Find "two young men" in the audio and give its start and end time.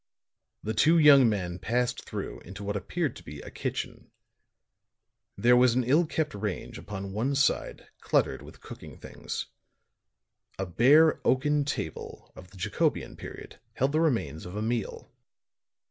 0.73-1.59